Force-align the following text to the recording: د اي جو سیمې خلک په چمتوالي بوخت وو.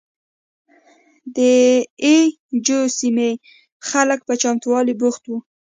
د 1.35 1.37
اي 2.05 2.19
جو 2.67 2.79
سیمې 2.99 3.31
خلک 3.89 4.19
په 4.27 4.33
چمتوالي 4.41 4.93
بوخت 5.01 5.23
وو. 5.25 5.37